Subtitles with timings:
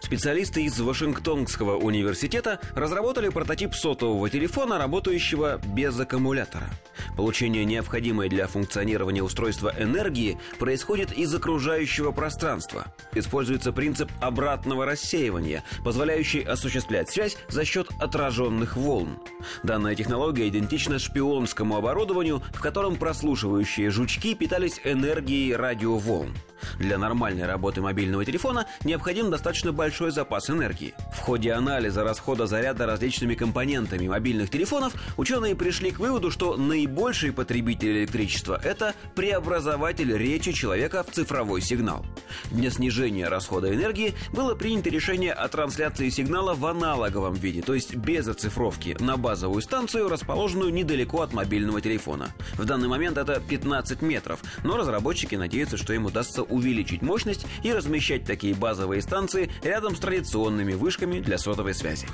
[0.00, 6.70] Специалисты из Вашингтонского университета разработали прототип сотового телефона, работающего без аккумулятора.
[7.16, 12.86] Получение необходимой для функционирования устройства энергии происходит из окружающего пространства.
[13.12, 19.18] Используется принцип обратного рассеивания, позволяющий осуществлять связь за счет отраженных волн.
[19.62, 26.34] Данная технология идентична шпионскому оборудованию, в котором прослушивающие жучки питались энергией радиоволн.
[26.78, 30.92] Для нормальной работы мобильного телефона необходим достаточно большой запас энергии.
[31.14, 37.32] В ходе анализа расхода заряда различными компонентами мобильных телефонов ученые пришли к выводу, что наибольший
[37.32, 42.04] потребитель электричества– это преобразователь речи человека в цифровой сигнал.
[42.50, 47.94] Для снижения расхода энергии было принято решение о трансляции сигнала в аналоговом виде, то есть
[47.94, 52.30] без оцифровки, на базовую станцию, расположенную недалеко от мобильного телефона.
[52.54, 57.72] В данный момент это 15 метров, но разработчики надеются, что им удастся увеличить мощность и
[57.72, 62.06] размещать такие базовые станции рядом с традиционными вышками для сотовой связи.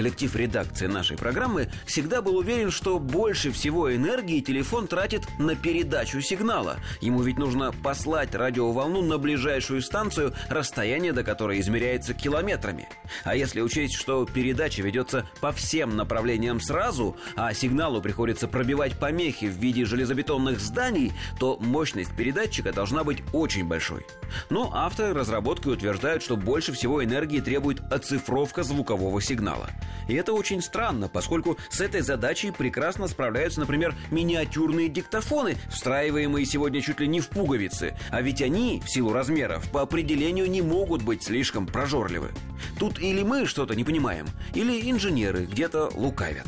[0.00, 6.22] Коллектив редакции нашей программы всегда был уверен, что больше всего энергии телефон тратит на передачу
[6.22, 6.78] сигнала.
[7.02, 12.88] Ему ведь нужно послать радиоволну на ближайшую станцию, расстояние до которой измеряется километрами.
[13.24, 19.48] А если учесть, что передача ведется по всем направлениям сразу, а сигналу приходится пробивать помехи
[19.50, 24.06] в виде железобетонных зданий, то мощность передатчика должна быть очень большой.
[24.48, 29.68] Но авторы разработки утверждают, что больше всего энергии требует оцифровка звукового сигнала.
[30.08, 36.80] И это очень странно, поскольку с этой задачей прекрасно справляются, например, миниатюрные диктофоны, встраиваемые сегодня
[36.80, 37.96] чуть ли не в пуговицы.
[38.10, 42.30] А ведь они, в силу размеров, по определению не могут быть слишком прожорливы.
[42.78, 46.46] Тут или мы что-то не понимаем, или инженеры где-то лукавят.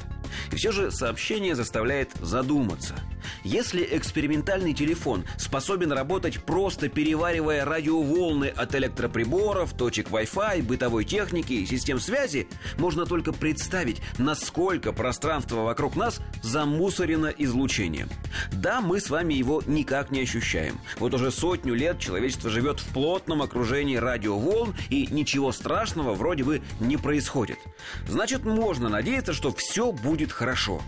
[0.51, 2.95] И все же сообщение заставляет задуматься–
[3.45, 11.67] если экспериментальный телефон способен работать просто переваривая радиоволны от электроприборов, точек Wi-Fi, бытовой техники и
[11.67, 12.49] систем связи,
[12.79, 18.09] можно только представить, насколько пространство вокруг нас замусорено излучением.
[18.53, 20.81] Да, мы с вами его никак не ощущаем.
[20.99, 26.63] Вот уже сотню лет человечество живет в плотном окружении радиоволн, и ничего страшного вроде бы
[26.81, 27.59] не происходит.
[28.09, 30.83] Значит, можно надеяться, что все будет хорошо.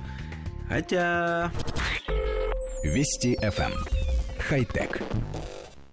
[0.69, 1.53] Хотя...
[2.85, 3.73] Вести FM.
[3.73, 3.87] Эм.
[4.39, 5.01] Хай-тек.